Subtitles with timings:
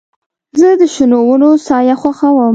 [0.59, 2.49] زه د شنو ونو سایه خوښوم.